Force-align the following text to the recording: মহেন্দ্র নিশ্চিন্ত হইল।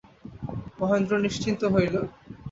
মহেন্দ্র 0.79 1.13
নিশ্চিন্ত 1.25 1.61
হইল। 1.73 1.95